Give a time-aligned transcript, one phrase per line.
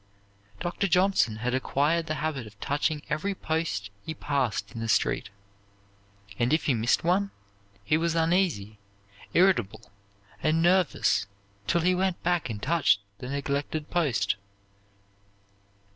[0.59, 0.87] Dr.
[0.87, 5.29] Johnson had acquired the habit of touching every post he passed in the street;
[6.39, 7.29] and, if he missed one,
[7.83, 8.79] he was uneasy,
[9.35, 9.91] irritable,
[10.41, 11.27] and nervous
[11.67, 14.37] till he went back and touched the neglected post.